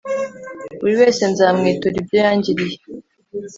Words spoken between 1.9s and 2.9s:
ibyo yangiriye